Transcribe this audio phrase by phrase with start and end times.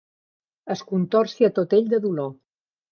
[0.75, 2.37] Es contorcia tot ell de dolor.